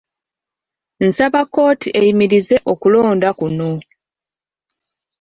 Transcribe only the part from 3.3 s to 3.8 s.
kuno.